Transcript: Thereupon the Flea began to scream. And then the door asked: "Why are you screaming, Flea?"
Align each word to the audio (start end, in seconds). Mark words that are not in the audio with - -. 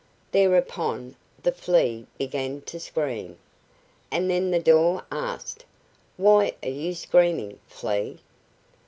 Thereupon 0.31 1.15
the 1.43 1.51
Flea 1.51 2.07
began 2.17 2.61
to 2.61 2.79
scream. 2.79 3.37
And 4.09 4.31
then 4.31 4.49
the 4.49 4.57
door 4.59 5.05
asked: 5.11 5.63
"Why 6.17 6.53
are 6.63 6.69
you 6.69 6.95
screaming, 6.95 7.59
Flea?" 7.67 8.17